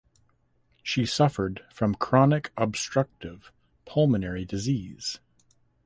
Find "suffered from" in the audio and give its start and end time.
1.05-1.93